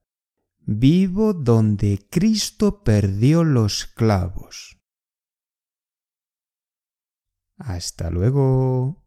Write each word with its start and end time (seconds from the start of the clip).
Vivo 0.59 1.34
donde 1.34 2.08
Cristo 2.09 2.86
perdió 2.86 3.44
los 3.44 3.84
clavos. 3.86 4.80
Hasta 7.58 8.10
luego. 8.10 8.98